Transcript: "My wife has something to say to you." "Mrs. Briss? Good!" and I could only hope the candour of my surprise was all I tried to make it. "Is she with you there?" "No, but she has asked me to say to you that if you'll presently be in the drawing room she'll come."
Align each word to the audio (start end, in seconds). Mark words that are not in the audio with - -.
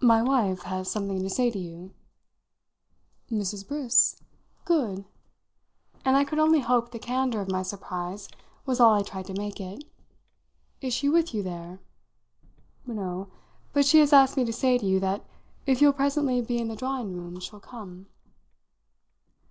"My 0.00 0.22
wife 0.22 0.62
has 0.62 0.90
something 0.90 1.22
to 1.22 1.28
say 1.28 1.50
to 1.50 1.58
you." 1.58 1.92
"Mrs. 3.30 3.68
Briss? 3.68 4.18
Good!" 4.64 5.04
and 6.02 6.16
I 6.16 6.24
could 6.24 6.38
only 6.38 6.60
hope 6.60 6.90
the 6.92 6.98
candour 6.98 7.42
of 7.42 7.50
my 7.50 7.62
surprise 7.62 8.30
was 8.64 8.80
all 8.80 8.94
I 8.94 9.02
tried 9.02 9.26
to 9.26 9.34
make 9.38 9.60
it. 9.60 9.84
"Is 10.80 10.94
she 10.94 11.10
with 11.10 11.34
you 11.34 11.42
there?" 11.42 11.78
"No, 12.86 13.30
but 13.74 13.84
she 13.84 13.98
has 14.00 14.14
asked 14.14 14.38
me 14.38 14.46
to 14.46 14.50
say 14.54 14.78
to 14.78 14.86
you 14.86 14.98
that 15.00 15.26
if 15.66 15.82
you'll 15.82 15.92
presently 15.92 16.40
be 16.40 16.56
in 16.56 16.68
the 16.68 16.74
drawing 16.76 17.14
room 17.14 17.38
she'll 17.38 17.60
come." 17.60 18.06